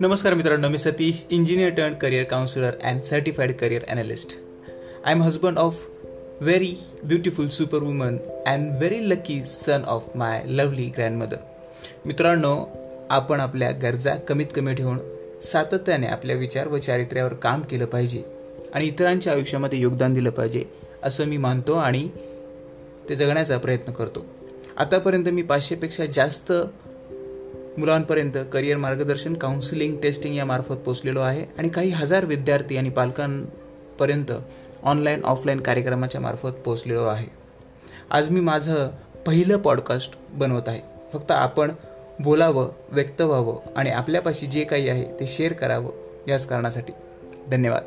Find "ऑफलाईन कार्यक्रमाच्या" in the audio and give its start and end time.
35.24-36.20